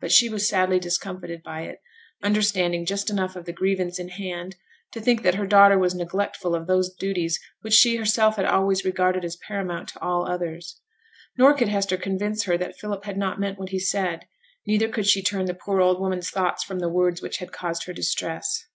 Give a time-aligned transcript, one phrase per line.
[0.00, 1.82] But she was sadly discomfited by it,
[2.22, 4.56] understanding just enough of the grievance in hand
[4.92, 8.86] to think that her daughter was neglectful of those duties which she herself had always
[8.86, 10.80] regarded as paramount to all others;
[11.36, 14.24] nor could Hester convince her that Philip had not meant what he said;
[14.66, 17.84] neither could she turn the poor old woman's thoughts from the words which had caused
[17.84, 18.68] her distress.